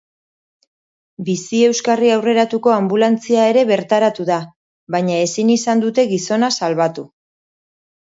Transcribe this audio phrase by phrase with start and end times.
[1.27, 4.41] Bizi-euskarri aurreratuko anbulantzia ere bertaratu da,
[4.99, 7.09] baina ezin izan dute gizona salbatu.